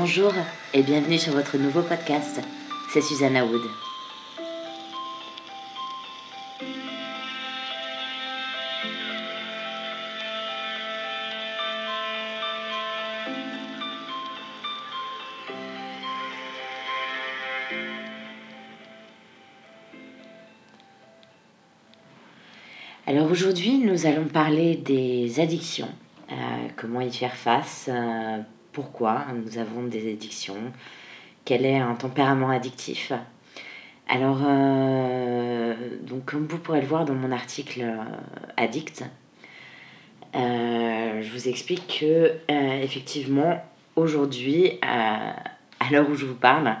Bonjour 0.00 0.32
et 0.74 0.84
bienvenue 0.84 1.18
sur 1.18 1.32
votre 1.32 1.58
nouveau 1.58 1.82
podcast. 1.82 2.40
C'est 2.92 3.00
Susanna 3.00 3.44
Wood. 3.44 3.62
Alors 23.08 23.28
aujourd'hui, 23.32 23.78
nous 23.78 24.06
allons 24.06 24.26
parler 24.26 24.76
des 24.76 25.40
addictions, 25.40 25.90
euh, 26.30 26.34
comment 26.76 27.00
y 27.00 27.10
faire 27.10 27.34
face, 27.34 27.90
euh, 27.92 28.38
pourquoi 28.78 29.24
nous 29.34 29.58
avons 29.58 29.82
des 29.82 30.12
addictions, 30.12 30.72
quel 31.44 31.66
est 31.66 31.78
un 31.78 31.96
tempérament 31.96 32.50
addictif. 32.50 33.12
Alors, 34.08 34.38
euh, 34.46 35.74
donc 36.02 36.26
comme 36.26 36.46
vous 36.46 36.58
pourrez 36.58 36.80
le 36.80 36.86
voir 36.86 37.04
dans 37.04 37.14
mon 37.14 37.32
article 37.32 37.84
Addict, 38.56 39.02
je 40.32 41.32
vous 41.32 41.48
explique 41.48 41.98
que 42.00 42.34
effectivement 42.48 43.60
aujourd'hui, 43.96 44.78
à 44.82 45.34
l'heure 45.90 46.08
où 46.08 46.14
je 46.14 46.24
vous 46.24 46.36
parle, 46.36 46.76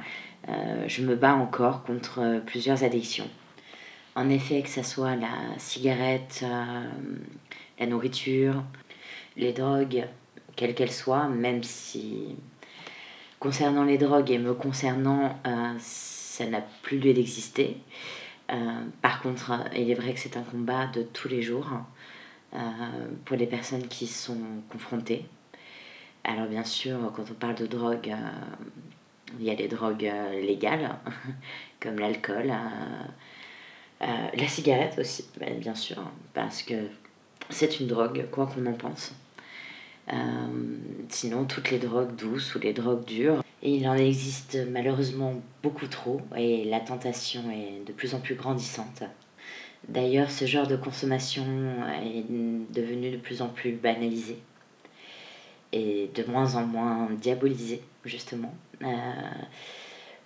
je 0.86 1.02
me 1.02 1.16
bats 1.16 1.34
encore 1.34 1.82
contre 1.82 2.40
plusieurs 2.46 2.84
addictions. 2.84 3.28
En 4.14 4.30
effet, 4.30 4.62
que 4.62 4.68
ce 4.68 4.84
soit 4.84 5.16
la 5.16 5.58
cigarette, 5.58 6.44
euh, 6.44 6.84
la 7.78 7.86
nourriture, 7.86 8.64
les 9.36 9.52
drogues, 9.52 10.06
quelles 10.58 10.74
qu'elles 10.74 10.92
soient, 10.92 11.28
même 11.28 11.62
si 11.62 12.36
concernant 13.38 13.84
les 13.84 13.96
drogues 13.96 14.30
et 14.30 14.38
me 14.38 14.52
concernant, 14.52 15.38
euh, 15.46 15.74
ça 15.78 16.46
n'a 16.46 16.60
plus 16.82 16.98
lieu 16.98 17.14
d'exister. 17.14 17.76
Euh, 18.50 18.82
par 19.00 19.22
contre, 19.22 19.52
il 19.76 19.90
est 19.90 19.94
vrai 19.94 20.12
que 20.12 20.20
c'est 20.20 20.36
un 20.36 20.42
combat 20.42 20.86
de 20.86 21.02
tous 21.02 21.28
les 21.28 21.42
jours 21.42 21.68
pour 23.26 23.36
les 23.36 23.46
personnes 23.46 23.86
qui 23.88 24.06
sont 24.06 24.40
confrontées. 24.70 25.26
Alors 26.24 26.46
bien 26.46 26.64
sûr, 26.64 27.12
quand 27.14 27.30
on 27.30 27.34
parle 27.34 27.56
de 27.56 27.66
drogue, 27.66 28.10
il 29.38 29.44
y 29.44 29.50
a 29.50 29.54
les 29.54 29.68
drogues 29.68 30.10
légales, 30.32 30.96
comme 31.80 31.98
l'alcool 31.98 32.50
euh, 34.00 34.06
la 34.32 34.48
cigarette 34.48 34.96
aussi, 34.98 35.24
bien 35.60 35.74
sûr, 35.74 35.96
parce 36.32 36.62
que 36.62 36.74
c'est 37.50 37.80
une 37.80 37.88
drogue, 37.88 38.26
quoi 38.30 38.46
qu'on 38.46 38.64
en 38.66 38.74
pense. 38.74 39.12
Euh, 40.12 40.16
sinon, 41.08 41.44
toutes 41.44 41.70
les 41.70 41.78
drogues 41.78 42.14
douces 42.16 42.54
ou 42.54 42.58
les 42.58 42.72
drogues 42.72 43.04
dures. 43.04 43.42
Et 43.62 43.74
il 43.74 43.88
en 43.88 43.94
existe 43.94 44.58
malheureusement 44.70 45.34
beaucoup 45.62 45.88
trop 45.88 46.20
et 46.36 46.64
la 46.64 46.80
tentation 46.80 47.50
est 47.50 47.84
de 47.84 47.92
plus 47.92 48.14
en 48.14 48.20
plus 48.20 48.36
grandissante. 48.36 49.02
D'ailleurs, 49.88 50.30
ce 50.30 50.44
genre 50.44 50.66
de 50.66 50.76
consommation 50.76 51.44
est 52.02 52.24
devenu 52.72 53.10
de 53.10 53.16
plus 53.16 53.42
en 53.42 53.48
plus 53.48 53.72
banalisé 53.72 54.38
et 55.72 56.10
de 56.14 56.24
moins 56.24 56.54
en 56.54 56.66
moins 56.66 57.08
diabolisé, 57.20 57.82
justement. 58.04 58.54
Euh, 58.82 58.86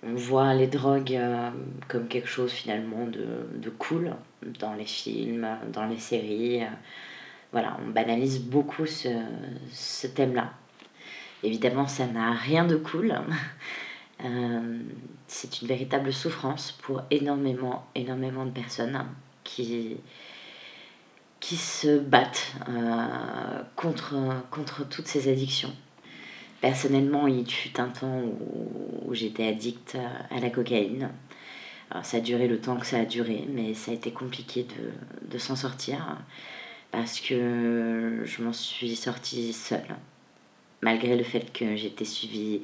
on 0.05 0.13
voit 0.15 0.53
les 0.53 0.67
drogues 0.67 1.15
euh, 1.15 1.49
comme 1.87 2.07
quelque 2.07 2.27
chose 2.27 2.51
finalement 2.51 3.07
de, 3.07 3.69
cool 3.77 4.13
dans 4.59 4.73
les 4.73 4.85
films, 4.85 5.47
dans 5.71 5.85
les 5.85 5.99
séries. 5.99 6.61
Voilà, 7.53 7.77
on 7.85 7.91
banalise 7.91 8.41
beaucoup 8.41 8.87
ce, 8.87 10.07
thème-là. 10.07 10.53
Évidemment, 11.43 11.87
ça 11.87 12.07
n'a 12.07 12.33
rien 12.33 12.65
de 12.65 12.75
cool. 12.75 13.15
Euh, 14.23 14.79
c'est 15.27 15.61
une 15.61 15.67
véritable 15.67 16.13
souffrance 16.13 16.71
pour 16.71 17.01
énormément, 17.11 17.87
énormément 17.93 18.45
de 18.45 18.51
personnes 18.51 19.05
qui, 19.43 19.97
qui 21.41 21.57
se 21.57 21.99
battent 21.99 22.53
euh, 22.69 23.63
contre, 23.75 24.15
contre 24.49 24.87
toutes 24.87 25.07
ces 25.07 25.29
addictions. 25.29 25.73
Personnellement, 26.61 27.27
il 27.27 27.49
fut 27.51 27.79
un 27.81 27.89
temps 27.89 28.21
où, 28.21 29.13
j'étais 29.13 29.45
addict 29.47 29.97
à 30.31 30.39
la 30.39 30.49
cocaïne. 30.49 31.09
Ça 32.01 32.17
a 32.17 32.19
duré 32.21 32.47
le 32.47 32.61
temps 32.61 32.77
que 32.77 32.85
ça 32.85 32.99
a 32.99 33.05
duré, 33.05 33.45
mais 33.49 33.73
ça 33.73 33.91
a 33.91 33.93
été 33.93 34.11
compliqué 34.11 34.65
de, 35.29 35.37
s'en 35.37 35.57
sortir 35.57 36.17
parce 36.93 37.19
que 37.19 38.21
je 38.23 38.43
m'en 38.43 38.53
suis 38.53 38.95
sortie 38.95 39.51
seule, 39.51 39.95
malgré 40.83 41.17
le 41.17 41.23
fait 41.23 41.51
que 41.51 41.75
j'étais 41.75 42.05
suivie 42.05 42.61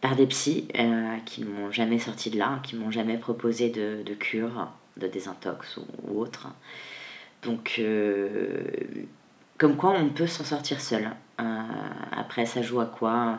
par 0.00 0.16
des 0.16 0.26
psys 0.26 0.66
euh, 0.76 1.16
qui 1.24 1.42
ne 1.42 1.46
m'ont 1.46 1.70
jamais 1.70 2.00
sorti 2.00 2.28
de 2.30 2.38
là, 2.38 2.58
qui 2.64 2.74
m'ont 2.74 2.90
jamais 2.90 3.16
proposé 3.18 3.70
de, 3.70 4.14
cure, 4.14 4.68
de 4.96 5.06
désintox 5.06 5.78
ou, 5.78 6.20
autre. 6.20 6.48
Donc, 7.44 7.76
euh, 7.78 8.64
comme 9.58 9.76
quoi 9.76 9.92
on 9.92 10.08
peut 10.08 10.26
s'en 10.26 10.42
sortir 10.42 10.80
seul. 10.80 11.12
Euh, 11.40 11.60
après, 12.10 12.46
ça 12.46 12.62
joue 12.62 12.80
à 12.80 12.86
quoi? 12.86 13.38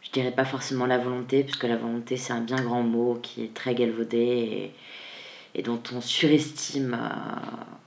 Je 0.00 0.10
dirais 0.12 0.32
pas 0.32 0.46
forcément 0.46 0.86
la 0.86 0.96
volonté, 0.96 1.44
puisque 1.44 1.64
la 1.64 1.76
volonté 1.76 2.16
c'est 2.16 2.32
un 2.32 2.40
bien 2.40 2.62
grand 2.62 2.82
mot 2.82 3.18
qui 3.22 3.44
est 3.44 3.52
très 3.52 3.74
galvaudé 3.74 4.72
et, 5.54 5.62
dont 5.62 5.82
on 5.94 6.00
surestime 6.00 6.94
euh, 6.98 7.81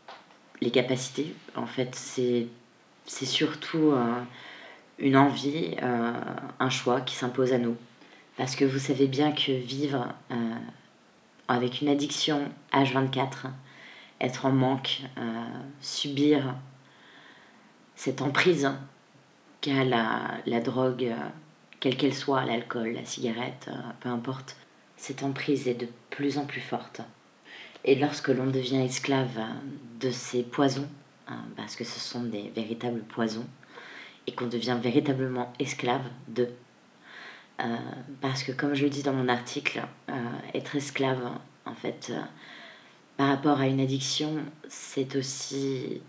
les 0.61 0.71
capacités. 0.71 1.33
En 1.55 1.65
fait, 1.65 1.95
c'est 1.95 2.47
surtout 3.05 3.91
euh, 3.91 4.21
une 4.99 5.17
envie, 5.17 5.75
un 5.81 6.69
choix 6.69 7.01
qui 7.01 7.15
s'impose 7.15 7.53
à 7.53 7.57
nous. 7.57 7.75
Parce 8.37 8.55
que 8.55 8.65
vous 8.65 8.79
savez 8.79 9.07
bien 9.07 9.31
que 9.31 9.51
vivre 9.51 10.07
avec 11.47 11.81
une 11.81 11.87
addiction 11.87 12.49
H24, 12.73 13.47
être 14.19 14.45
en 14.45 14.51
manque, 14.51 15.01
subir 15.79 16.55
cette 17.95 18.21
emprise 18.21 18.69
qu'a 19.61 19.83
la, 19.83 20.37
la 20.45 20.59
drogue, 20.59 21.05
euh, 21.05 21.29
quelle 21.79 21.97
qu'elle 21.97 22.13
soit, 22.13 22.45
l'alcool, 22.45 22.93
la 22.93 23.05
cigarette, 23.05 23.69
euh, 23.69 23.77
peu 23.99 24.09
importe, 24.09 24.57
cette 24.97 25.23
emprise 25.23 25.67
est 25.67 25.75
de 25.75 25.87
plus 26.09 26.37
en 26.37 26.45
plus 26.45 26.61
forte. 26.61 27.01
Et 27.85 27.95
lorsque 27.95 28.29
l'on 28.29 28.47
devient 28.47 28.81
esclave 28.81 29.39
de 29.99 30.11
ces 30.11 30.43
poisons, 30.43 30.89
hein, 31.27 31.45
parce 31.55 31.75
que 31.75 31.83
ce 31.83 31.99
sont 31.99 32.23
des 32.23 32.49
véritables 32.49 33.01
poisons, 33.01 33.47
et 34.27 34.33
qu'on 34.33 34.47
devient 34.47 34.77
véritablement 34.81 35.53
esclave 35.59 36.03
d'eux, 36.27 36.49
euh, 37.61 37.77
parce 38.21 38.43
que 38.43 38.51
comme 38.51 38.73
je 38.73 38.83
le 38.83 38.89
dis 38.89 39.03
dans 39.03 39.13
mon 39.13 39.29
article, 39.29 39.83
être 40.53 40.75
esclave, 40.75 41.21
en 41.65 41.75
fait, 41.75 42.11
par 43.17 43.27
rapport 43.27 43.61
à 43.61 43.67
une 43.67 43.79
addiction, 43.79 44.35
c'est 44.67 45.15
aussi 45.15 46.01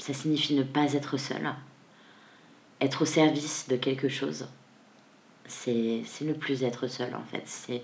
ça 0.00 0.14
signifie 0.14 0.54
ne 0.54 0.62
pas 0.62 0.94
être 0.94 1.16
seul, 1.16 1.52
être 2.80 3.02
au 3.02 3.04
service 3.04 3.68
de 3.68 3.76
quelque 3.76 4.08
chose. 4.08 4.48
C'est 5.46 6.02
ne 6.22 6.32
plus 6.32 6.62
être 6.62 6.86
seul 6.86 7.14
en 7.14 7.24
fait. 7.24 7.42
C'est 7.44 7.82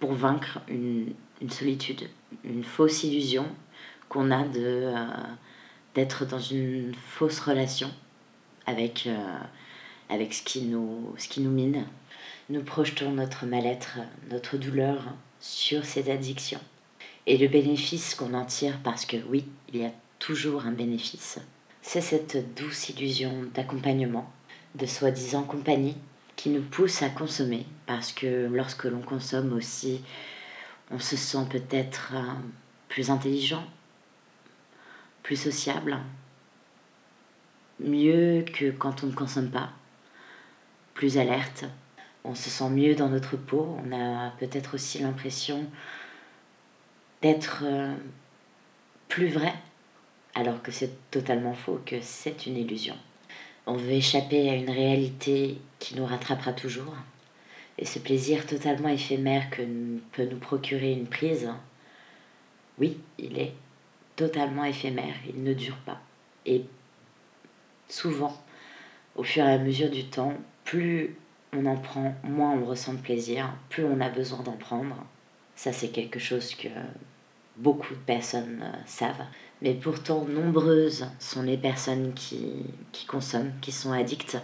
pour 0.00 0.12
vaincre 0.12 0.58
une, 0.68 1.14
solitude, 1.50 2.08
une 2.44 2.64
fausse 2.64 3.04
illusion 3.04 3.46
qu'on 4.08 4.30
a 4.30 4.44
de 4.44 4.60
euh, 4.60 5.06
d'être 5.94 6.24
dans 6.24 6.38
une 6.38 6.94
fausse 6.94 7.40
relation 7.40 7.90
avec, 8.66 9.06
euh, 9.06 9.38
avec 10.08 10.32
ce, 10.32 10.42
qui 10.42 10.62
nous, 10.62 11.14
ce 11.18 11.28
qui 11.28 11.40
nous 11.40 11.50
mine. 11.50 11.84
Nous 12.48 12.62
projetons 12.62 13.12
notre 13.12 13.46
mal-être, 13.46 13.98
notre 14.30 14.56
douleur 14.56 15.04
sur 15.40 15.84
ces 15.84 16.10
addictions. 16.10 16.60
Et 17.26 17.36
le 17.36 17.48
bénéfice 17.48 18.14
qu'on 18.14 18.34
en 18.34 18.44
tire, 18.44 18.78
parce 18.82 19.06
que 19.06 19.16
oui, 19.28 19.44
il 19.72 19.80
y 19.80 19.84
a 19.84 19.92
toujours 20.18 20.66
un 20.66 20.72
bénéfice. 20.72 21.38
C'est 21.82 22.00
cette 22.00 22.54
douce 22.54 22.88
illusion 22.88 23.44
d'accompagnement, 23.54 24.30
de 24.74 24.86
soi-disant 24.86 25.42
compagnie, 25.42 25.96
qui 26.36 26.48
nous 26.48 26.62
pousse 26.62 27.02
à 27.02 27.08
consommer, 27.08 27.66
parce 27.86 28.12
que 28.12 28.48
lorsque 28.52 28.84
l'on 28.84 29.02
consomme 29.02 29.52
aussi, 29.52 30.00
on 30.90 30.98
se 30.98 31.16
sent 31.16 31.46
peut-être 31.50 32.12
euh, 32.14 32.32
plus 32.88 33.10
intelligent, 33.10 33.64
plus 35.22 35.36
sociable, 35.36 35.98
mieux 37.80 38.44
que 38.52 38.70
quand 38.70 39.04
on 39.04 39.06
ne 39.06 39.12
consomme 39.12 39.50
pas, 39.50 39.70
plus 40.94 41.18
alerte, 41.18 41.64
on 42.24 42.34
se 42.34 42.50
sent 42.50 42.70
mieux 42.70 42.94
dans 42.94 43.08
notre 43.08 43.36
peau, 43.36 43.76
on 43.84 43.92
a 43.92 44.30
peut-être 44.38 44.74
aussi 44.74 44.98
l'impression 44.98 45.66
d'être 47.20 47.62
euh, 47.64 47.94
plus 49.08 49.28
vrai 49.28 49.54
alors 50.34 50.62
que 50.62 50.72
c'est 50.72 51.10
totalement 51.10 51.54
faux, 51.54 51.80
que 51.84 51.96
c'est 52.00 52.46
une 52.46 52.56
illusion. 52.56 52.96
On 53.66 53.74
veut 53.74 53.92
échapper 53.92 54.50
à 54.50 54.54
une 54.54 54.70
réalité 54.70 55.58
qui 55.78 55.94
nous 55.94 56.06
rattrapera 56.06 56.52
toujours. 56.52 56.94
Et 57.78 57.84
ce 57.84 57.98
plaisir 57.98 58.46
totalement 58.46 58.88
éphémère 58.88 59.50
que 59.50 59.62
peut 60.12 60.26
nous 60.30 60.38
procurer 60.38 60.92
une 60.92 61.06
prise, 61.06 61.48
oui, 62.78 62.98
il 63.18 63.38
est 63.38 63.52
totalement 64.16 64.64
éphémère, 64.64 65.14
il 65.28 65.42
ne 65.42 65.54
dure 65.54 65.78
pas. 65.78 66.00
Et 66.46 66.64
souvent, 67.88 68.42
au 69.16 69.22
fur 69.22 69.44
et 69.44 69.52
à 69.52 69.58
mesure 69.58 69.90
du 69.90 70.04
temps, 70.04 70.34
plus 70.64 71.16
on 71.52 71.66
en 71.66 71.76
prend, 71.76 72.14
moins 72.24 72.52
on 72.52 72.64
ressent 72.64 72.94
de 72.94 73.00
plaisir, 73.00 73.52
plus 73.68 73.84
on 73.84 74.00
a 74.00 74.08
besoin 74.08 74.42
d'en 74.42 74.52
prendre. 74.52 74.96
Ça, 75.54 75.72
c'est 75.72 75.88
quelque 75.88 76.18
chose 76.18 76.54
que 76.54 76.68
beaucoup 77.56 77.94
de 77.94 77.98
personnes 78.00 78.60
euh, 78.62 78.76
savent. 78.86 79.26
Mais 79.60 79.74
pourtant, 79.74 80.24
nombreuses 80.24 81.06
sont 81.18 81.42
les 81.42 81.58
personnes 81.58 82.14
qui, 82.14 82.64
qui 82.90 83.06
consomment, 83.06 83.52
qui 83.60 83.70
sont 83.70 83.92
addictes, 83.92 84.38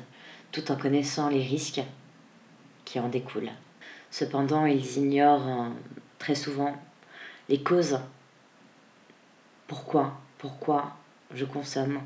tout 0.52 0.70
en 0.70 0.76
connaissant 0.76 1.28
les 1.28 1.42
risques 1.42 1.80
en 2.96 3.08
découlent. 3.08 3.52
Cependant, 4.10 4.64
ils 4.64 4.96
ignorent 4.96 5.48
euh, 5.48 5.68
très 6.18 6.34
souvent 6.34 6.74
les 7.48 7.62
causes. 7.62 7.98
Pourquoi? 9.66 10.18
Pourquoi 10.38 10.96
je 11.34 11.44
consomme? 11.44 12.00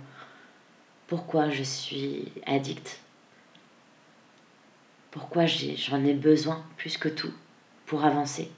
Pourquoi 1.07 1.51
je 1.51 1.63
suis 1.63 2.33
addict? 2.47 3.01
Pourquoi 5.11 5.47
j'en 5.47 6.05
ai 6.05 6.15
besoin 6.15 6.65
plus 6.79 6.97
que 6.97 7.09
tout 7.09 7.33
pour 7.87 8.05
avancer? 8.05 8.51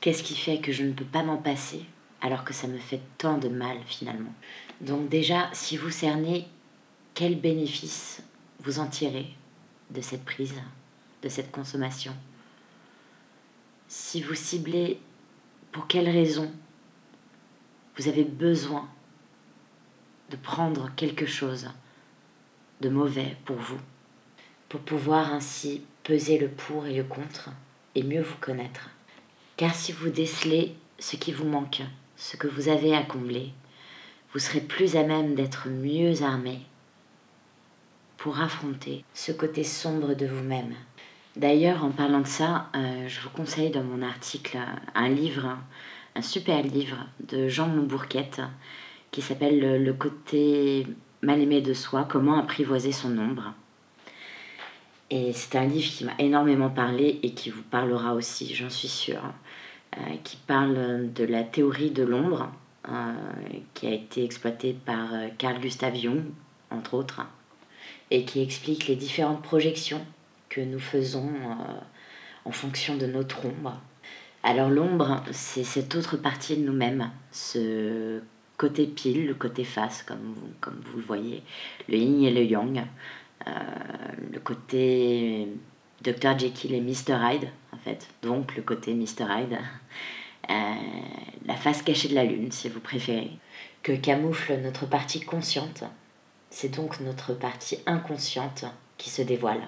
Qu'est-ce 0.00 0.22
qui 0.22 0.36
fait 0.36 0.60
que 0.60 0.70
je 0.70 0.84
ne 0.84 0.92
peux 0.92 1.04
pas 1.04 1.24
m'en 1.24 1.36
passer 1.36 1.84
alors 2.22 2.44
que 2.44 2.54
ça 2.54 2.68
me 2.68 2.78
fait 2.78 3.00
tant 3.18 3.38
de 3.38 3.48
mal 3.48 3.76
finalement? 3.84 4.32
Donc 4.80 5.08
déjà, 5.08 5.50
si 5.52 5.76
vous 5.76 5.90
cernez 5.90 6.46
quel 7.14 7.34
bénéfice 7.40 8.22
vous 8.60 8.78
en 8.78 8.86
tirez 8.86 9.26
de 9.90 10.00
cette 10.00 10.24
prise, 10.24 10.54
de 11.22 11.28
cette 11.28 11.50
consommation, 11.50 12.14
si 13.88 14.22
vous 14.22 14.34
ciblez 14.34 15.00
pour 15.72 15.86
quelles 15.86 16.08
raisons 16.08 16.52
vous 17.96 18.08
avez 18.08 18.24
besoin 18.24 18.88
de 20.30 20.36
prendre 20.36 20.90
quelque 20.94 21.26
chose 21.26 21.68
de 22.80 22.88
mauvais 22.88 23.36
pour 23.44 23.56
vous, 23.56 23.80
pour 24.68 24.80
pouvoir 24.80 25.32
ainsi 25.32 25.82
peser 26.04 26.38
le 26.38 26.48
pour 26.48 26.86
et 26.86 26.94
le 26.94 27.04
contre 27.04 27.50
et 27.94 28.02
mieux 28.02 28.22
vous 28.22 28.36
connaître. 28.40 28.90
Car 29.56 29.74
si 29.74 29.92
vous 29.92 30.10
décelez 30.10 30.76
ce 30.98 31.16
qui 31.16 31.32
vous 31.32 31.46
manque, 31.46 31.82
ce 32.16 32.36
que 32.36 32.46
vous 32.46 32.68
avez 32.68 32.94
à 32.94 33.02
combler, 33.02 33.52
vous 34.32 34.38
serez 34.38 34.60
plus 34.60 34.96
à 34.96 35.02
même 35.02 35.34
d'être 35.34 35.68
mieux 35.68 36.22
armé 36.22 36.60
pour 38.18 38.40
affronter 38.40 39.04
ce 39.14 39.32
côté 39.32 39.64
sombre 39.64 40.14
de 40.14 40.26
vous-même. 40.26 40.74
D'ailleurs, 41.38 41.84
en 41.84 41.90
parlant 41.90 42.18
de 42.18 42.26
ça, 42.26 42.68
euh, 42.74 43.06
je 43.06 43.20
vous 43.20 43.30
conseille 43.30 43.70
dans 43.70 43.84
mon 43.84 44.02
article 44.02 44.58
un 44.96 45.08
livre, 45.08 45.56
un 46.16 46.22
super 46.22 46.60
livre 46.62 46.96
de 47.20 47.46
Jean 47.46 47.68
Montbourquette 47.68 48.40
qui 49.12 49.22
s'appelle 49.22 49.84
Le 49.84 49.92
côté 49.92 50.84
mal 51.22 51.40
aimé 51.40 51.60
de 51.60 51.74
soi, 51.74 52.08
comment 52.10 52.40
apprivoiser 52.40 52.90
son 52.90 53.16
ombre. 53.16 53.54
Et 55.10 55.32
c'est 55.32 55.56
un 55.56 55.66
livre 55.66 55.88
qui 55.88 56.04
m'a 56.04 56.16
énormément 56.18 56.70
parlé 56.70 57.20
et 57.22 57.30
qui 57.30 57.50
vous 57.50 57.62
parlera 57.62 58.14
aussi, 58.14 58.52
j'en 58.52 58.68
suis 58.68 58.88
sûre. 58.88 59.22
Euh, 59.96 60.16
qui 60.24 60.38
parle 60.38 61.12
de 61.12 61.22
la 61.22 61.44
théorie 61.44 61.92
de 61.92 62.02
l'ombre, 62.02 62.50
euh, 62.88 63.12
qui 63.74 63.86
a 63.86 63.92
été 63.92 64.24
exploitée 64.24 64.76
par 64.84 65.08
Carl 65.38 65.60
Gustav 65.60 65.94
Jung, 65.94 66.24
entre 66.72 66.94
autres, 66.94 67.20
et 68.10 68.24
qui 68.24 68.42
explique 68.42 68.88
les 68.88 68.96
différentes 68.96 69.42
projections 69.42 70.04
que 70.48 70.60
nous 70.60 70.78
faisons 70.78 71.30
en 72.44 72.52
fonction 72.52 72.96
de 72.96 73.06
notre 73.06 73.44
ombre. 73.44 73.80
Alors 74.42 74.70
l'ombre, 74.70 75.22
c'est 75.32 75.64
cette 75.64 75.94
autre 75.94 76.16
partie 76.16 76.56
de 76.56 76.64
nous-mêmes, 76.64 77.10
ce 77.32 78.20
côté 78.56 78.86
pile, 78.86 79.26
le 79.26 79.34
côté 79.34 79.64
face, 79.64 80.02
comme 80.02 80.34
vous, 80.34 80.48
comme 80.60 80.80
vous 80.86 80.98
le 80.98 81.04
voyez, 81.04 81.42
le 81.88 81.96
yin 81.96 82.24
et 82.24 82.30
le 82.30 82.44
yang, 82.44 82.84
le 83.46 84.38
côté 84.40 85.48
Dr. 86.02 86.38
Jekyll 86.38 86.74
et 86.74 86.80
Mr. 86.80 87.18
Hyde, 87.20 87.48
en 87.72 87.78
fait, 87.78 88.08
donc 88.22 88.54
le 88.56 88.62
côté 88.62 88.94
Mr. 88.94 89.24
Hyde, 89.28 89.58
euh, 90.50 90.54
la 91.44 91.56
face 91.56 91.82
cachée 91.82 92.08
de 92.08 92.14
la 92.14 92.24
lune, 92.24 92.52
si 92.52 92.68
vous 92.68 92.80
préférez, 92.80 93.32
que 93.82 93.92
camoufle 93.92 94.56
notre 94.62 94.86
partie 94.86 95.20
consciente. 95.20 95.84
C'est 96.50 96.74
donc 96.74 97.00
notre 97.00 97.34
partie 97.34 97.78
inconsciente 97.86 98.64
qui 98.96 99.10
se 99.10 99.22
dévoile. 99.22 99.60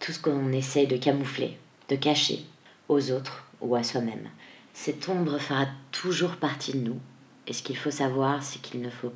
Tout 0.00 0.12
ce 0.12 0.20
qu'on 0.20 0.52
essaye 0.52 0.86
de 0.86 0.96
camoufler, 0.96 1.58
de 1.88 1.96
cacher 1.96 2.44
aux 2.88 3.10
autres 3.10 3.44
ou 3.60 3.74
à 3.74 3.82
soi-même. 3.82 4.28
Cette 4.74 5.08
ombre 5.08 5.38
fera 5.38 5.66
toujours 5.90 6.36
partie 6.36 6.72
de 6.72 6.80
nous. 6.80 7.00
Et 7.46 7.52
ce 7.52 7.62
qu'il 7.62 7.76
faut 7.76 7.90
savoir, 7.90 8.42
c'est 8.42 8.60
qu'il 8.60 8.82
ne 8.82 8.90
faut 8.90 9.12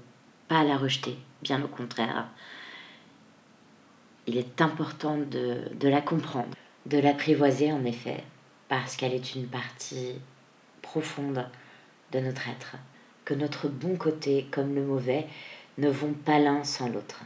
pas 0.49 0.65
la 0.65 0.77
rejeter, 0.77 1.17
bien 1.43 1.63
au 1.63 1.69
contraire. 1.69 2.29
Il 4.27 4.37
est 4.37 4.61
important 4.61 5.19
de, 5.19 5.59
de 5.75 5.89
la 5.89 6.01
comprendre 6.01 6.55
de 6.87 6.99
l'apprivoiser 6.99 7.73
en 7.73 7.85
effet, 7.85 8.23
parce 8.69 8.97
qu'elle 8.97 9.15
est 9.15 9.35
une 9.35 9.47
partie 9.47 10.15
profonde 10.83 11.47
de 12.13 12.21
notre 12.21 12.49
être, 12.49 12.77
que 13.25 13.35
notre 13.35 13.69
bon 13.69 13.97
côté 13.97 14.47
comme 14.51 14.75
le 14.75 14.83
mauvais 14.83 15.27
ne 15.79 15.89
vont 15.89 16.13
pas 16.13 16.39
l'un 16.39 16.65
sans 16.65 16.89
l'autre. 16.89 17.21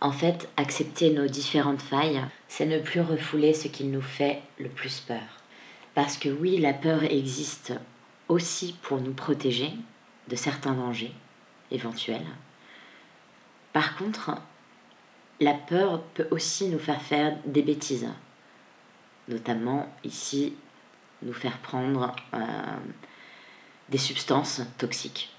En 0.00 0.12
fait, 0.12 0.48
accepter 0.56 1.10
nos 1.10 1.26
différentes 1.26 1.82
failles, 1.82 2.24
c'est 2.48 2.64
ne 2.64 2.78
plus 2.78 3.00
refouler 3.00 3.52
ce 3.52 3.68
qui 3.68 3.84
nous 3.84 4.00
fait 4.00 4.40
le 4.58 4.70
plus 4.70 5.00
peur. 5.00 5.20
Parce 5.94 6.16
que 6.16 6.30
oui, 6.30 6.56
la 6.58 6.72
peur 6.72 7.04
existe 7.04 7.74
aussi 8.28 8.76
pour 8.82 9.00
nous 9.00 9.12
protéger 9.12 9.72
de 10.28 10.36
certains 10.36 10.72
dangers 10.72 11.12
éventuels. 11.70 12.26
Par 13.72 13.96
contre, 13.96 14.32
la 15.40 15.54
peur 15.54 16.02
peut 16.14 16.28
aussi 16.30 16.68
nous 16.68 16.78
faire 16.78 17.02
faire 17.02 17.36
des 17.44 17.62
bêtises, 17.62 18.08
notamment 19.28 19.86
ici 20.04 20.54
nous 21.22 21.32
faire 21.34 21.58
prendre 21.58 22.14
euh, 22.32 22.38
des 23.90 23.98
substances 23.98 24.62
toxiques, 24.78 25.34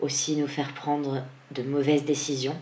aussi 0.00 0.36
nous 0.36 0.48
faire 0.48 0.72
prendre 0.72 1.24
de 1.50 1.62
mauvaises 1.62 2.04
décisions, 2.04 2.56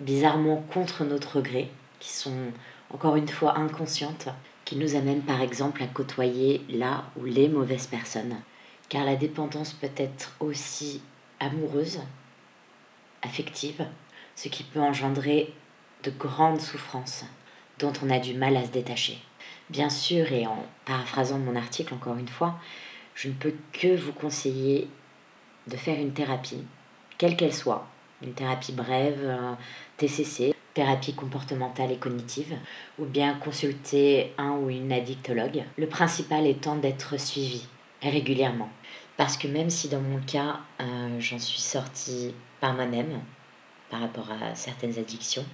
bizarrement 0.00 0.64
contre 0.72 1.04
notre 1.04 1.40
gré, 1.40 1.70
qui 2.00 2.12
sont 2.12 2.52
encore 2.92 3.16
une 3.16 3.28
fois 3.28 3.58
inconscientes, 3.58 4.28
qui 4.64 4.76
nous 4.76 4.96
amènent 4.96 5.22
par 5.22 5.40
exemple 5.40 5.82
à 5.82 5.86
côtoyer 5.86 6.62
là 6.68 7.04
ou 7.18 7.24
les 7.24 7.48
mauvaises 7.48 7.86
personnes. 7.86 8.36
Car 8.88 9.04
la 9.04 9.16
dépendance 9.16 9.72
peut 9.72 9.90
être 9.96 10.36
aussi 10.40 11.00
amoureuse, 11.40 12.00
affective, 13.22 13.86
ce 14.34 14.48
qui 14.48 14.62
peut 14.62 14.80
engendrer 14.80 15.52
de 16.04 16.10
grandes 16.10 16.60
souffrances 16.60 17.24
dont 17.78 17.92
on 18.02 18.10
a 18.10 18.18
du 18.18 18.34
mal 18.34 18.56
à 18.56 18.64
se 18.64 18.70
détacher. 18.70 19.18
Bien 19.70 19.90
sûr, 19.90 20.32
et 20.32 20.46
en 20.46 20.64
paraphrasant 20.84 21.38
mon 21.38 21.56
article 21.56 21.94
encore 21.94 22.16
une 22.16 22.28
fois, 22.28 22.58
je 23.14 23.28
ne 23.28 23.34
peux 23.34 23.54
que 23.72 23.96
vous 23.96 24.12
conseiller 24.12 24.88
de 25.66 25.76
faire 25.76 25.98
une 25.98 26.12
thérapie, 26.12 26.62
quelle 27.18 27.36
qu'elle 27.36 27.54
soit, 27.54 27.86
une 28.22 28.32
thérapie 28.32 28.72
brève, 28.72 29.56
TCC, 29.96 30.54
thérapie 30.76 31.14
comportementale 31.14 31.92
et 31.92 31.96
cognitive, 31.96 32.54
ou 32.98 33.06
bien 33.06 33.34
consulter 33.34 34.34
un 34.36 34.52
ou 34.52 34.68
une 34.68 34.92
addictologue. 34.92 35.64
Le 35.78 35.86
principal 35.86 36.46
étant 36.46 36.76
d'être 36.76 37.18
suivi 37.18 37.66
régulièrement. 38.02 38.68
Parce 39.16 39.38
que 39.38 39.48
même 39.48 39.70
si 39.70 39.88
dans 39.88 40.00
mon 40.00 40.20
cas, 40.20 40.60
euh, 40.80 41.18
j'en 41.18 41.38
suis 41.38 41.60
sortie 41.60 42.34
par 42.60 42.74
moi-même, 42.74 43.22
par 43.88 44.00
rapport 44.00 44.30
à 44.30 44.54
certaines 44.54 44.98
addictions, 44.98 45.46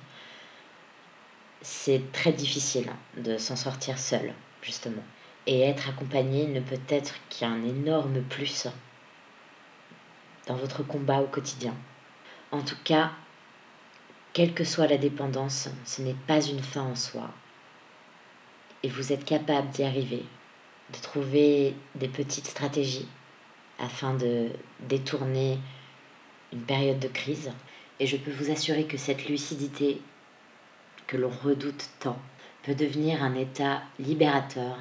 c'est 1.60 2.10
très 2.10 2.32
difficile 2.32 2.90
de 3.16 3.38
s'en 3.38 3.54
sortir 3.54 3.98
seul, 3.98 4.34
justement. 4.60 5.02
Et 5.46 5.60
être 5.60 5.88
accompagné 5.88 6.46
ne 6.46 6.60
peut 6.60 6.80
être 6.88 7.14
qu'un 7.28 7.62
énorme 7.62 8.22
plus 8.22 8.66
dans 10.48 10.56
votre 10.56 10.82
combat 10.82 11.20
au 11.20 11.26
quotidien. 11.26 11.74
En 12.52 12.60
tout 12.60 12.76
cas, 12.84 13.10
quelle 14.32 14.54
que 14.54 14.64
soit 14.64 14.86
la 14.86 14.98
dépendance, 14.98 15.68
ce 15.84 16.02
n'est 16.02 16.16
pas 16.26 16.40
une 16.40 16.62
fin 16.62 16.82
en 16.82 16.94
soi. 16.94 17.30
Et 18.82 18.88
vous 18.88 19.12
êtes 19.12 19.24
capable 19.24 19.70
d'y 19.70 19.84
arriver, 19.84 20.22
de 20.92 20.98
trouver 20.98 21.74
des 21.94 22.08
petites 22.08 22.46
stratégies 22.46 23.08
afin 23.78 24.14
de 24.14 24.50
détourner 24.80 25.58
une 26.52 26.62
période 26.62 26.98
de 26.98 27.08
crise. 27.08 27.50
Et 28.00 28.06
je 28.06 28.16
peux 28.16 28.30
vous 28.30 28.50
assurer 28.50 28.84
que 28.84 28.96
cette 28.96 29.28
lucidité 29.28 30.00
que 31.06 31.16
l'on 31.16 31.30
redoute 31.30 31.88
tant 32.00 32.18
peut 32.62 32.74
devenir 32.74 33.22
un 33.22 33.34
état 33.34 33.82
libérateur 33.98 34.76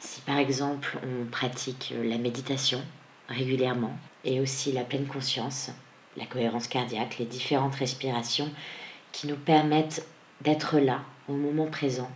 si 0.00 0.20
par 0.20 0.38
exemple 0.38 0.98
on 1.02 1.26
pratique 1.26 1.92
la 2.02 2.18
méditation 2.18 2.80
régulièrement 3.28 3.96
et 4.24 4.40
aussi 4.40 4.72
la 4.72 4.84
pleine 4.84 5.06
conscience, 5.06 5.70
la 6.16 6.26
cohérence 6.26 6.68
cardiaque, 6.68 7.18
les 7.18 7.26
différentes 7.26 7.74
respirations 7.74 8.50
qui 9.12 9.26
nous 9.26 9.36
permettent 9.36 10.06
d'être 10.40 10.78
là 10.78 11.02
au 11.28 11.32
moment 11.32 11.66
présent 11.66 12.10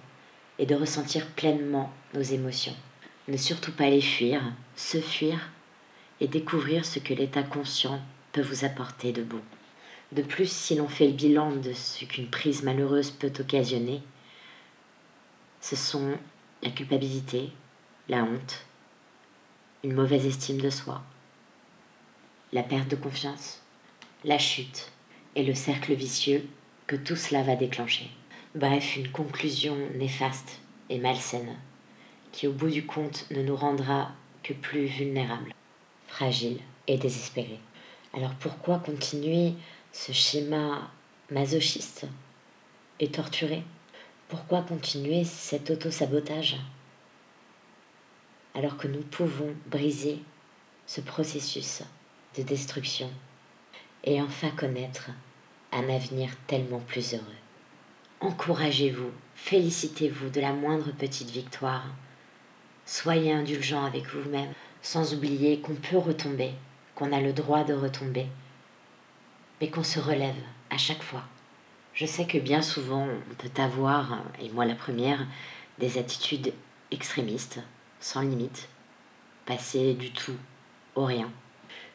et 0.58 0.66
de 0.66 0.74
ressentir 0.74 1.26
pleinement 1.28 1.92
nos 2.14 2.22
émotions. 2.22 2.76
Ne 3.28 3.36
surtout 3.36 3.72
pas 3.72 3.90
les 3.90 4.00
fuir, 4.00 4.42
se 4.76 5.00
fuir 5.00 5.50
et 6.20 6.28
découvrir 6.28 6.84
ce 6.84 6.98
que 6.98 7.14
l'état 7.14 7.42
conscient 7.42 8.00
peut 8.32 8.42
vous 8.42 8.64
apporter 8.64 9.12
de 9.12 9.22
bon. 9.22 9.40
De 10.12 10.22
plus, 10.22 10.50
si 10.50 10.74
l'on 10.74 10.88
fait 10.88 11.06
le 11.06 11.14
bilan 11.14 11.52
de 11.52 11.72
ce 11.72 12.04
qu'une 12.04 12.28
prise 12.28 12.62
malheureuse 12.62 13.10
peut 13.10 13.32
occasionner, 13.38 14.02
Ce 15.60 15.76
sont 15.76 16.18
la 16.62 16.70
culpabilité, 16.70 17.52
la 18.08 18.24
honte, 18.24 18.66
une 19.84 19.94
mauvaise 19.94 20.26
estime 20.26 20.60
de 20.60 20.70
soi, 20.70 21.02
la 22.52 22.64
perte 22.64 22.88
de 22.88 22.96
confiance, 22.96 23.61
la 24.24 24.38
chute 24.38 24.92
et 25.34 25.42
le 25.42 25.54
cercle 25.54 25.94
vicieux 25.94 26.46
que 26.86 26.96
tout 26.96 27.16
cela 27.16 27.42
va 27.42 27.56
déclencher. 27.56 28.10
Bref, 28.54 28.96
une 28.96 29.10
conclusion 29.10 29.76
néfaste 29.94 30.60
et 30.90 30.98
malsaine 30.98 31.56
qui 32.32 32.46
au 32.46 32.52
bout 32.52 32.70
du 32.70 32.86
compte 32.86 33.26
ne 33.30 33.42
nous 33.42 33.56
rendra 33.56 34.12
que 34.42 34.52
plus 34.52 34.86
vulnérables, 34.86 35.54
fragiles 36.06 36.60
et 36.86 36.98
désespérés. 36.98 37.60
Alors 38.14 38.34
pourquoi 38.34 38.78
continuer 38.78 39.54
ce 39.92 40.12
schéma 40.12 40.90
masochiste 41.30 42.06
et 43.00 43.08
torturé? 43.08 43.62
Pourquoi 44.28 44.62
continuer 44.62 45.24
cet 45.24 45.70
auto-sabotage 45.70 46.56
alors 48.54 48.76
que 48.76 48.88
nous 48.88 49.02
pouvons 49.02 49.54
briser 49.66 50.18
ce 50.86 51.00
processus 51.00 51.82
de 52.36 52.42
destruction 52.42 53.10
et 54.04 54.20
enfin 54.20 54.50
connaître 54.50 55.10
un 55.72 55.88
avenir 55.88 56.30
tellement 56.46 56.80
plus 56.80 57.14
heureux. 57.14 57.22
Encouragez-vous, 58.20 59.10
félicitez-vous 59.34 60.28
de 60.28 60.40
la 60.40 60.52
moindre 60.52 60.92
petite 60.92 61.30
victoire. 61.30 61.86
Soyez 62.86 63.32
indulgent 63.32 63.84
avec 63.84 64.06
vous-même, 64.06 64.52
sans 64.82 65.14
oublier 65.14 65.60
qu'on 65.60 65.74
peut 65.74 65.98
retomber, 65.98 66.52
qu'on 66.94 67.12
a 67.12 67.20
le 67.20 67.32
droit 67.32 67.64
de 67.64 67.74
retomber, 67.74 68.26
mais 69.60 69.70
qu'on 69.70 69.84
se 69.84 69.98
relève 69.98 70.36
à 70.70 70.78
chaque 70.78 71.02
fois. 71.02 71.22
Je 71.94 72.06
sais 72.06 72.26
que 72.26 72.38
bien 72.38 72.62
souvent 72.62 73.06
on 73.06 73.34
peut 73.34 73.62
avoir, 73.62 74.18
et 74.40 74.48
moi 74.50 74.64
la 74.64 74.74
première, 74.74 75.26
des 75.78 75.98
attitudes 75.98 76.52
extrémistes, 76.90 77.60
sans 78.00 78.22
limite, 78.22 78.68
passer 79.46 79.94
du 79.94 80.10
tout 80.10 80.36
au 80.94 81.04
rien, 81.04 81.30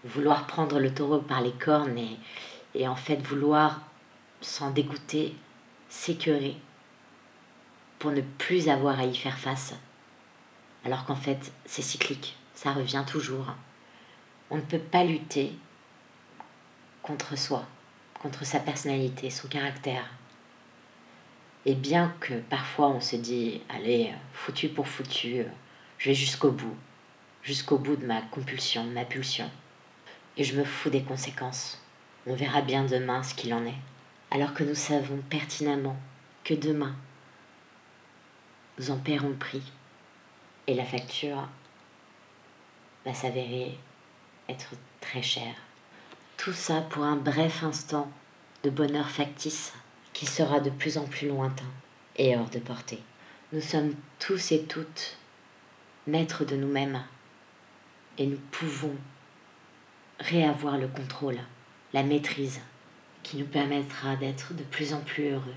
vouloir 0.03 0.48
prendre 0.48 0.79
le 0.79 0.93
taureau 0.93 1.19
par 1.19 1.41
les 1.41 1.51
cornes 1.51 2.00
et, 2.75 2.88
en 2.88 2.96
fait 2.96 3.17
vouloir 3.17 3.81
s'en 4.41 4.72
dégoûter, 4.72 5.36
s'écœurer, 5.89 6.55
pour 8.00 8.12
ne 8.12 8.22
plus 8.22 8.69
avoir 8.69 9.00
à 9.00 9.05
y 9.05 9.15
faire 9.15 9.39
face, 9.39 9.74
alors 10.86 11.05
qu'en 11.05 11.15
fait 11.15 11.51
c'est 11.65 11.81
cyclique, 11.81 12.38
ça 12.53 12.72
revient 12.72 13.03
toujours. 13.07 13.48
On 14.50 14.57
ne 14.57 14.62
peut 14.62 14.77
pas 14.79 15.03
lutter 15.03 15.53
contre 17.01 17.38
soi, 17.38 17.65
contre 18.22 18.46
sa 18.46 18.60
personnalité, 18.60 19.29
son 19.29 19.48
caractère. 19.48 20.05
Et 21.65 21.74
bien 21.74 22.13
que 22.19 22.36
parfois 22.36 22.89
on 22.89 23.01
se 23.01 23.15
dit, 23.15 23.62
allez, 23.69 24.13
foutu 24.34 24.69
pour 24.69 24.88
foutu, 24.88 25.43
je 25.98 26.10
vais 26.10 26.15
jusqu'au 26.15 26.51
bout, 26.51 26.75
jusqu'au 27.41 27.77
bout 27.77 27.96
de 27.96 28.05
ma 28.05 28.22
compulsion, 28.22 28.86
de 28.86 28.91
ma 28.91 29.03
pulsion. 29.03 29.50
Et 30.38 30.44
je 30.44 30.58
me 30.58 30.63
fous 30.63 30.89
des 30.89 31.03
conséquences. 31.03 31.82
On 32.25 32.36
verra 32.36 32.62
bien 32.62 32.84
demain 32.84 33.24
ce 33.24 33.34
qu'il 33.34 33.53
en 33.53 33.65
est. 33.65 33.79
Alors 34.32 34.53
que 34.53 34.63
nous 34.63 34.75
savons 34.75 35.17
pertinemment 35.29 35.98
que 36.44 36.53
demain, 36.53 36.96
nous 38.77 38.91
en 38.91 38.98
paierons 38.98 39.34
prix. 39.34 39.63
Et 40.67 40.75
la 40.75 40.86
facture 40.86 41.48
va 43.06 43.13
s'avérer 43.13 43.77
être 44.50 44.74
très 45.01 45.22
chère. 45.22 45.56
Tout 46.38 46.53
ça 46.53 46.82
pour 46.82 47.03
un 47.03 47.15
bref 47.15 47.63
instant 47.63 48.12
de 48.63 48.70
bonheur 48.70 49.10
factice 49.10 49.74
qui 50.13 50.25
sera 50.25 50.60
de 50.60 50.70
plus 50.70 50.98
en 50.98 51.06
plus 51.06 51.27
lointain 51.27 51.72
et 52.17 52.36
hors 52.36 52.50
de 52.50 52.60
portée. 52.60 53.01
Nous 53.53 53.62
sommes 53.62 53.94
tous 54.20 54.51
et 54.51 54.63
toutes 54.63 55.17
maîtres 56.06 56.46
de 56.46 56.56
nous-mêmes 56.56 57.01
et 58.17 58.25
nous 58.25 58.39
pouvons 58.51 58.96
réavoir 60.19 60.77
le 60.77 60.88
contrôle, 60.88 61.39
la 61.93 62.03
maîtrise 62.03 62.59
qui 63.24 63.38
nous 63.38 63.45
permettra 63.45 64.15
d'être 64.15 64.53
de 64.53 64.63
plus 64.63 64.93
en 64.93 65.01
plus 65.01 65.29
heureux 65.29 65.55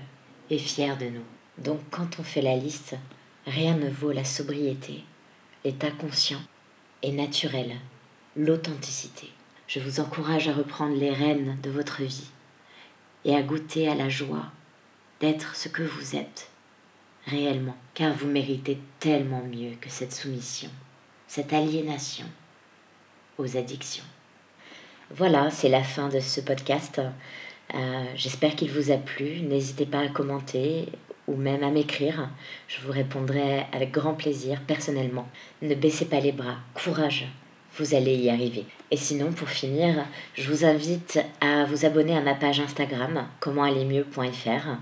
et 0.49 0.57
fiers 0.57 0.95
de 0.97 1.05
nous. 1.05 1.25
Donc 1.57 1.79
quand 1.89 2.19
on 2.19 2.23
fait 2.23 2.41
la 2.41 2.55
liste, 2.55 2.95
rien 3.45 3.75
ne 3.75 3.89
vaut 3.89 4.11
la 4.11 4.25
sobriété, 4.25 5.03
l'état 5.63 5.91
conscient 5.91 6.41
et 7.01 7.11
naturel, 7.11 7.75
l'authenticité. 8.35 9.29
Je 9.67 9.79
vous 9.79 9.99
encourage 9.99 10.47
à 10.47 10.53
reprendre 10.53 10.95
les 10.95 11.11
rênes 11.11 11.57
de 11.63 11.69
votre 11.69 12.03
vie 12.03 12.29
et 13.25 13.35
à 13.35 13.41
goûter 13.41 13.87
à 13.87 13.95
la 13.95 14.09
joie 14.09 14.51
d'être 15.19 15.55
ce 15.55 15.69
que 15.69 15.83
vous 15.83 16.15
êtes 16.15 16.49
réellement, 17.25 17.77
car 17.93 18.13
vous 18.13 18.27
méritez 18.27 18.79
tellement 18.99 19.43
mieux 19.43 19.75
que 19.79 19.89
cette 19.89 20.13
soumission, 20.13 20.69
cette 21.27 21.53
aliénation 21.53 22.25
aux 23.37 23.57
addictions. 23.57 24.03
Voilà, 25.17 25.49
c'est 25.49 25.67
la 25.67 25.83
fin 25.83 26.07
de 26.07 26.21
ce 26.21 26.39
podcast. 26.39 27.01
Euh, 27.73 28.03
j'espère 28.15 28.55
qu'il 28.55 28.71
vous 28.71 28.91
a 28.91 28.97
plu. 28.97 29.41
N'hésitez 29.41 29.85
pas 29.85 29.99
à 29.99 30.07
commenter 30.07 30.87
ou 31.27 31.35
même 31.35 31.63
à 31.63 31.69
m'écrire. 31.69 32.29
Je 32.69 32.79
vous 32.79 32.93
répondrai 32.93 33.65
avec 33.73 33.91
grand 33.91 34.13
plaisir 34.13 34.61
personnellement. 34.65 35.27
Ne 35.61 35.75
baissez 35.75 36.05
pas 36.05 36.21
les 36.21 36.31
bras. 36.31 36.55
Courage. 36.73 37.27
Vous 37.77 37.93
allez 37.93 38.15
y 38.15 38.29
arriver. 38.29 38.65
Et 38.89 38.95
sinon, 38.95 39.33
pour 39.33 39.49
finir, 39.49 40.05
je 40.33 40.49
vous 40.49 40.63
invite 40.63 41.19
à 41.41 41.65
vous 41.65 41.85
abonner 41.85 42.15
à 42.15 42.21
ma 42.21 42.35
page 42.35 42.61
Instagram, 42.61 43.27
commentallermieux.fr 43.41 44.77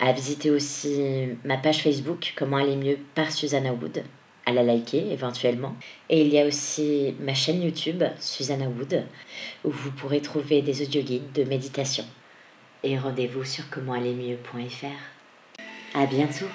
à 0.00 0.12
visiter 0.12 0.50
aussi 0.50 1.28
ma 1.44 1.58
page 1.58 1.82
Facebook, 1.82 2.32
Comment 2.36 2.64
mieux 2.64 2.98
par 3.14 3.30
Susanna 3.30 3.72
Wood, 3.72 4.02
à 4.46 4.52
la 4.52 4.62
liker 4.62 5.12
éventuellement. 5.12 5.76
Et 6.08 6.22
il 6.22 6.28
y 6.28 6.38
a 6.38 6.46
aussi 6.46 7.14
ma 7.20 7.34
chaîne 7.34 7.62
YouTube, 7.62 8.02
Susanna 8.18 8.66
Wood, 8.66 9.04
où 9.64 9.70
vous 9.70 9.90
pourrez 9.92 10.20
trouver 10.20 10.62
des 10.62 10.82
audio 10.82 11.02
guides 11.02 11.32
de 11.32 11.44
méditation. 11.44 12.04
Et 12.82 12.98
rendez-vous 12.98 13.44
sur 13.44 13.68
commentallermieux.fr. 13.70 14.86
À 15.94 16.06
bientôt! 16.06 16.46